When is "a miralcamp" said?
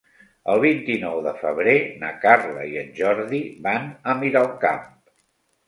4.15-4.93